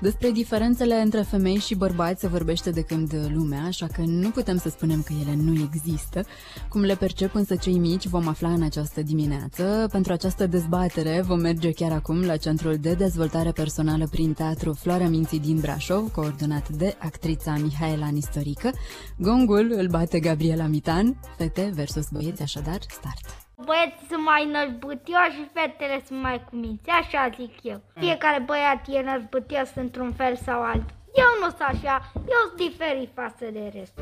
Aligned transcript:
Despre 0.00 0.30
diferențele 0.30 0.94
între 0.94 1.22
femei 1.22 1.58
și 1.58 1.74
bărbați 1.74 2.20
se 2.20 2.26
vorbește 2.26 2.70
de 2.70 2.82
când 2.82 3.30
lumea, 3.34 3.62
așa 3.64 3.86
că 3.86 4.02
nu 4.06 4.30
putem 4.30 4.58
să 4.58 4.68
spunem 4.68 5.02
că 5.02 5.12
ele 5.20 5.36
nu 5.36 5.68
există. 5.72 6.24
Cum 6.68 6.80
le 6.80 6.94
percep 6.94 7.34
însă 7.34 7.56
cei 7.56 7.78
mici 7.78 8.06
vom 8.06 8.28
afla 8.28 8.52
în 8.52 8.62
această 8.62 9.02
dimineață. 9.02 9.88
Pentru 9.92 10.12
această 10.12 10.46
dezbatere 10.46 11.20
vom 11.20 11.40
merge 11.40 11.72
chiar 11.72 11.92
acum 11.92 12.24
la 12.24 12.36
Centrul 12.36 12.76
de 12.76 12.94
Dezvoltare 12.94 13.52
Personală 13.52 14.06
prin 14.10 14.32
Teatru 14.32 14.72
Floarea 14.72 15.08
Minții 15.08 15.40
din 15.40 15.58
Brașov, 15.60 16.10
coordonat 16.12 16.68
de 16.68 16.96
actrița 16.98 17.56
Mihaela 17.62 18.08
Nistorică. 18.08 18.70
Gongul 19.18 19.72
îl 19.76 19.88
bate 19.88 20.20
Gabriela 20.20 20.66
Mitan, 20.66 21.20
fete 21.36 21.70
versus 21.74 22.08
băieți, 22.10 22.42
așadar, 22.42 22.78
start! 22.88 23.49
Băieții 23.64 24.06
sunt 24.08 24.24
mai 24.24 24.44
năzbâtioși 24.44 25.36
și 25.36 25.50
fetele 25.52 26.02
sunt 26.06 26.20
mai 26.22 26.44
cuminți, 26.50 26.90
așa 26.90 27.30
zic 27.36 27.54
eu. 27.62 27.80
Fiecare 27.94 28.40
băiat 28.40 28.88
e 28.88 29.00
năzbâtios 29.00 29.70
într-un 29.74 30.12
fel 30.12 30.36
sau 30.36 30.62
altul. 30.62 30.94
Eu 31.14 31.30
nu 31.40 31.48
sunt 31.48 31.60
așa, 31.60 32.12
eu 32.14 32.40
sunt 32.46 32.68
diferit 32.68 33.10
față 33.14 33.44
de 33.52 33.70
rest. 33.74 33.92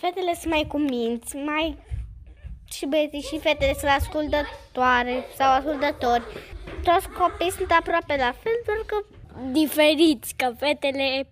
Fetele 0.00 0.34
sunt 0.40 0.52
mai 0.52 0.64
cuminți, 0.68 1.36
mai 1.36 1.78
și 2.72 2.86
băieții 2.86 3.20
și 3.20 3.38
fetele 3.38 3.74
sunt 3.78 3.90
ascultătoare 3.90 5.24
sau 5.36 5.52
ascultători. 5.52 6.22
Toți 6.82 7.08
copiii 7.08 7.50
sunt 7.50 7.70
aproape 7.70 8.16
la 8.16 8.32
fel, 8.42 8.56
doar 8.66 8.78
că 8.86 8.96
diferiți, 9.52 10.34
că 10.36 10.52
fetele 10.58 11.28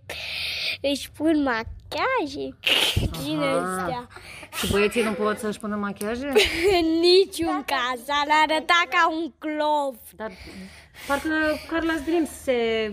își 0.80 1.10
pun 1.10 1.42
machiaje. 1.42 2.56
Cine 3.22 3.46
stea? 3.82 4.08
Și 4.58 4.70
băieții 4.70 5.02
nu 5.02 5.12
pot 5.12 5.38
să-și 5.38 5.58
pună 5.58 5.76
machiaje? 5.76 6.26
În 6.80 6.86
niciun 7.00 7.64
caz, 7.66 8.00
ar 8.08 8.28
arăta 8.44 8.82
ca 8.90 9.08
un 9.10 9.32
clov. 9.38 9.96
Dar 10.16 10.30
parcă 11.06 11.28
Carla's 11.66 12.04
Dream 12.04 12.28
se 12.42 12.92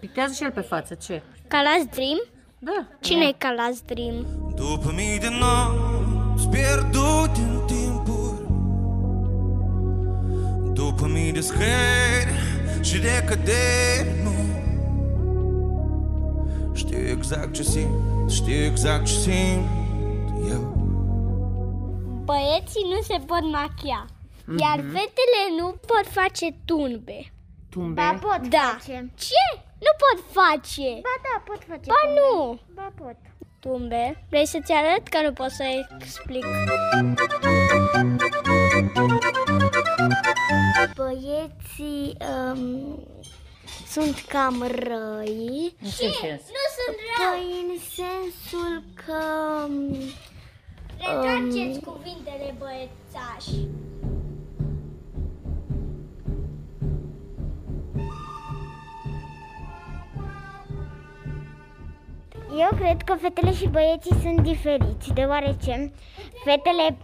pictează 0.00 0.32
și 0.34 0.42
el 0.42 0.50
pe 0.50 0.60
față, 0.60 0.94
ce? 0.94 1.22
Calas 1.48 1.84
Dream? 1.90 2.20
Da. 2.58 2.86
Cine 3.00 3.24
e 3.26 3.32
Calas 3.38 3.80
Dream? 3.80 4.26
După 4.54 4.92
mii 4.96 5.18
de 5.18 5.28
nopți 5.28 6.48
pierdute 6.48 7.40
în 7.40 7.62
timpuri 7.66 8.42
După 10.72 11.06
mii 11.06 11.32
de 11.32 11.40
scări 11.40 12.32
și 12.80 12.98
de 12.98 13.24
căderi 13.26 14.25
exact 17.26 17.52
ce 17.52 17.62
simt, 17.62 18.30
știu 18.30 18.64
exact 18.64 19.04
ce 19.04 19.12
simt 19.12 19.68
eu 20.48 20.74
Băieții 22.24 22.86
nu 22.90 23.00
se 23.02 23.18
pot 23.26 23.42
machia, 23.42 24.06
iar 24.58 24.76
fetele 24.76 25.42
nu 25.58 25.66
pot 25.66 26.06
face 26.10 26.46
tunbe. 26.64 27.32
Tumbe. 27.70 28.00
Ba 28.00 28.18
pot 28.20 28.48
da. 28.48 28.76
face. 28.78 29.10
Ce? 29.14 29.60
Nu 29.78 29.92
pot 30.02 30.24
face. 30.32 31.00
Ba 31.02 31.14
da, 31.22 31.42
pot 31.44 31.64
face. 31.68 31.80
Ba 31.86 32.00
nu. 32.14 32.60
Ba 32.74 32.92
pot. 33.02 33.16
Tumbe. 33.60 34.24
Vrei 34.28 34.46
să-ți 34.46 34.72
arăt 34.72 35.08
că 35.08 35.18
nu 35.22 35.32
pot 35.32 35.50
să 35.50 35.64
explic. 35.98 36.44
Băieții 40.94 42.16
um, 42.18 42.98
sunt 43.96 44.18
cam 44.28 44.62
răi. 44.62 45.76
În 45.82 45.90
ce 45.90 46.10
sens? 46.20 46.42
Nu 46.56 46.64
sunt 46.86 46.98
răi. 47.16 47.26
Păi 47.30 47.46
în 47.62 47.78
sensul 47.98 48.82
că... 49.04 49.22
Retrageți 50.98 51.80
cuvintele 51.80 52.54
băiețași. 52.58 53.68
Eu 62.58 62.68
cred 62.76 63.02
că 63.02 63.14
fetele 63.14 63.52
și 63.52 63.68
băieții 63.68 64.16
sunt 64.20 64.40
diferiți, 64.40 65.12
deoarece 65.12 65.92
fetele 66.44 66.96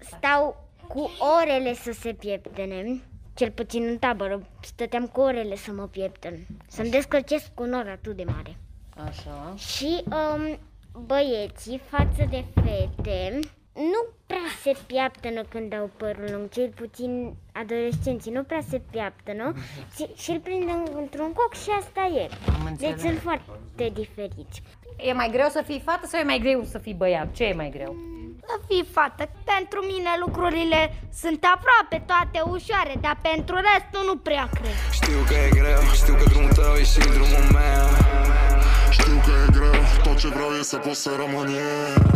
stau 0.00 0.68
cu 0.88 1.10
orele 1.40 1.74
să 1.74 1.92
se 1.92 2.12
pieptene, 2.12 3.02
cel 3.34 3.50
puțin 3.50 3.82
în 3.86 3.98
tabără, 3.98 4.46
stăteam 4.60 5.06
cu 5.06 5.20
orele 5.20 5.56
să 5.56 5.72
mă 5.72 5.86
pieptăn, 5.86 6.34
să-mi 6.68 6.90
descălcesc 6.90 7.54
cu 7.54 7.62
un 7.62 7.68
nor 7.68 7.88
atât 7.88 8.16
de 8.16 8.24
mare. 8.24 8.56
Așa. 9.08 9.54
Și 9.56 10.04
um, 10.10 10.58
băieții 11.06 11.80
față 11.90 12.22
de 12.30 12.44
fete 12.54 13.38
nu 13.74 14.00
prea 14.26 14.48
se 14.62 14.72
piaptănă 14.86 15.42
când 15.48 15.74
au 15.74 15.90
părul 15.96 16.28
lung, 16.32 16.48
cel 16.50 16.68
puțin 16.76 17.34
adolescenții 17.52 18.30
nu 18.32 18.42
prea 18.42 18.60
se 18.68 18.80
piaptănă 18.90 19.52
și, 19.96 20.06
și 20.22 20.30
îl 20.30 20.40
prind 20.40 20.62
în- 20.68 20.92
într-un 20.96 21.32
coc 21.32 21.54
și 21.54 21.70
asta 21.80 22.00
e. 22.00 22.28
Am 22.54 22.62
Deci 22.64 22.88
înțeles. 22.88 23.00
sunt 23.00 23.18
foarte 23.20 23.92
diferiți. 24.00 24.62
E 24.96 25.12
mai 25.12 25.30
greu 25.32 25.48
să 25.48 25.62
fii 25.66 25.80
fată 25.84 26.06
sau 26.06 26.20
e 26.20 26.24
mai 26.32 26.38
greu 26.38 26.64
să 26.64 26.78
fii 26.78 26.94
băiat? 26.94 27.32
Ce 27.32 27.44
e 27.44 27.54
mai 27.54 27.70
greu? 27.70 27.96
Să 28.46 28.60
fii 28.68 28.84
fată, 28.92 29.28
pentru 29.44 29.80
mine 29.92 30.10
lucrurile 30.24 30.80
sunt 31.22 31.44
aproape 31.54 32.04
toate 32.06 32.50
ușoare, 32.54 32.94
dar 33.00 33.18
pentru 33.22 33.54
restul 33.68 34.02
nu 34.06 34.16
prea 34.16 34.48
cred. 34.54 34.76
Știu 34.92 35.18
că 35.28 35.34
e 35.34 35.48
greu, 35.60 35.80
știu 35.94 36.14
că 36.14 36.24
drumul 36.28 36.52
tău 36.52 36.74
e 36.74 36.84
și 36.84 36.98
drumul 36.98 37.44
meu 37.52 37.84
Știu 38.90 39.22
că 39.24 39.30
e 39.46 39.50
greu, 39.50 39.82
tot 40.02 40.16
ce 40.16 40.28
vreau 40.28 40.50
e 40.60 40.62
să 40.62 40.76
pot 40.76 40.94
să 40.94 41.10
rămân 41.26 41.46
eu 41.46 42.06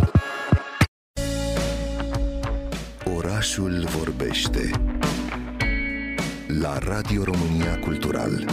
Orașul 3.15 3.85
vorbește 3.97 4.69
la 6.47 6.77
Radio 6.77 7.23
România 7.23 7.79
Cultural. 7.79 8.45